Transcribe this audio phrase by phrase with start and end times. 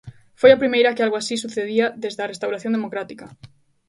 [0.41, 3.25] Foi a primeira que algo así sucedía desde a restauración democrática.